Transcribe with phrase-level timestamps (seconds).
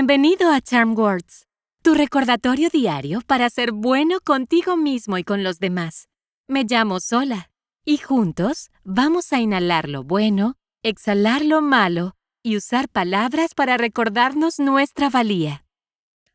[0.00, 1.48] Bienvenido a Charm Words,
[1.82, 6.06] tu recordatorio diario para ser bueno contigo mismo y con los demás.
[6.46, 7.50] Me llamo Sola
[7.84, 10.54] y juntos vamos a inhalar lo bueno,
[10.84, 12.14] exhalar lo malo
[12.44, 15.64] y usar palabras para recordarnos nuestra valía.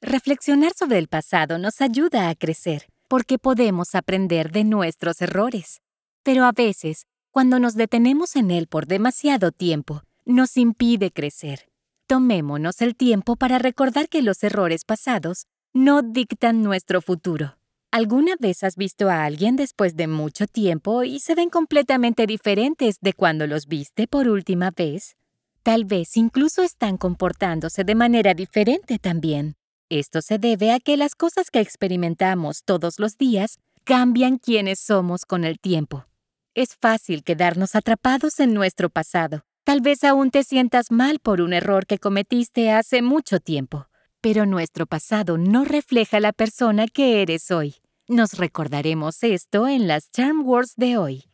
[0.00, 5.80] Reflexionar sobre el pasado nos ayuda a crecer porque podemos aprender de nuestros errores.
[6.22, 11.68] Pero a veces, cuando nos detenemos en él por demasiado tiempo, nos impide crecer.
[12.08, 15.44] Tomémonos el tiempo para recordar que los errores pasados
[15.74, 17.58] no dictan nuestro futuro.
[17.90, 22.96] ¿Alguna vez has visto a alguien después de mucho tiempo y se ven completamente diferentes
[23.02, 25.18] de cuando los viste por última vez?
[25.62, 29.56] Tal vez incluso están comportándose de manera diferente también.
[29.90, 35.26] Esto se debe a que las cosas que experimentamos todos los días cambian quienes somos
[35.26, 36.06] con el tiempo.
[36.54, 41.52] Es fácil quedarnos atrapados en nuestro pasado Tal vez aún te sientas mal por un
[41.52, 43.86] error que cometiste hace mucho tiempo,
[44.22, 47.74] pero nuestro pasado no refleja la persona que eres hoy.
[48.06, 51.24] Nos recordaremos esto en las Charm Words de hoy.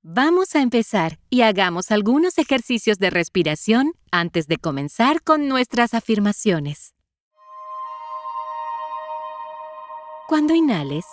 [0.00, 6.94] Vamos a empezar y hagamos algunos ejercicios de respiración antes de comenzar con nuestras afirmaciones.
[10.28, 11.06] Cuando inhales,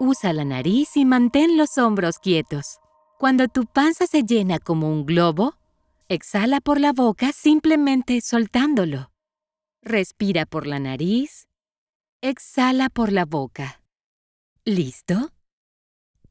[0.00, 2.80] usa la nariz y mantén los hombros quietos.
[3.16, 5.54] Cuando tu panza se llena como un globo,
[6.08, 9.10] Exhala por la boca simplemente soltándolo.
[9.82, 11.48] Respira por la nariz.
[12.22, 13.82] Exhala por la boca.
[14.64, 15.32] ¿Listo?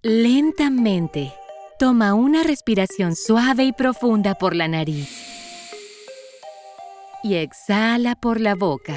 [0.01, 1.33] Lentamente,
[1.77, 5.09] toma una respiración suave y profunda por la nariz.
[7.21, 8.95] Y exhala por la boca.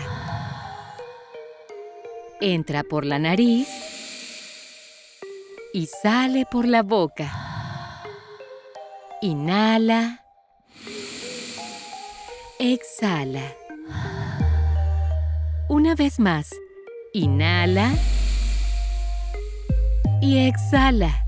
[2.41, 3.69] Entra por la nariz
[5.75, 7.33] y sale por la boca.
[9.23, 10.28] Inhala.
[12.61, 13.55] Exhala.
[15.69, 16.51] Una vez más.
[17.13, 17.93] Inhala.
[20.21, 21.25] Y exhala.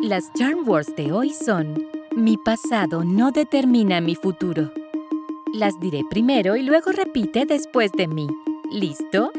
[0.00, 1.86] Las charm words de hoy son
[2.16, 4.72] Mi pasado no determina mi futuro.
[5.52, 8.28] Las diré primero y luego repite después de mí.
[8.70, 9.30] ¿Listo?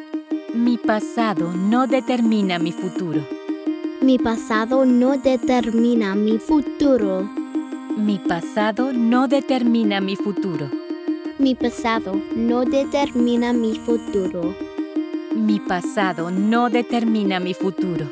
[0.54, 3.43] Mi pasado no determina mi futuro.
[4.04, 7.30] Mi pasado no determina mi futuro.
[7.96, 10.70] Mi pasado no determina mi futuro.
[11.40, 14.54] Mi pasado no determina mi futuro.
[15.34, 18.06] Mi pasado no determina mi futuro.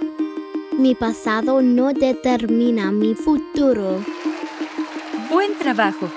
[0.77, 4.01] Mi pasado no determina mi futuro.
[5.29, 6.09] Buen trabajo.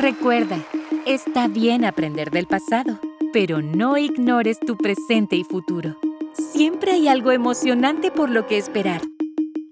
[0.00, 0.58] Recuerda,
[1.06, 2.98] está bien aprender del pasado,
[3.32, 5.96] pero no ignores tu presente y futuro.
[6.32, 9.11] Siempre hay algo emocionante por lo que esperar.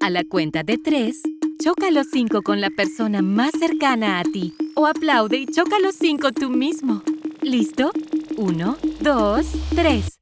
[0.02, 1.20] A la cuenta de tres,
[1.62, 5.94] choca los cinco con la persona más cercana a ti o aplaude y choca los
[5.94, 7.02] cinco tú mismo.
[7.42, 7.90] ¿Listo?
[8.38, 9.44] Uno, dos,
[9.74, 10.18] tres.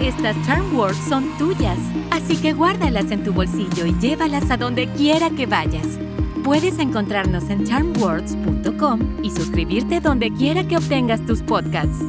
[0.00, 1.78] Estas Charm Words son tuyas,
[2.10, 5.98] así que guárdalas en tu bolsillo y llévalas a donde quiera que vayas.
[6.44, 12.04] Puedes encontrarnos en charmwords.com y suscribirte donde quiera que obtengas tus podcasts.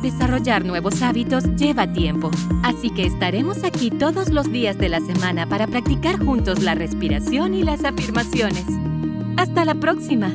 [0.00, 2.30] Desarrollar nuevos hábitos lleva tiempo,
[2.62, 7.54] así que estaremos aquí todos los días de la semana para practicar juntos la respiración
[7.54, 8.64] y las afirmaciones.
[9.36, 10.30] Hasta la próxima.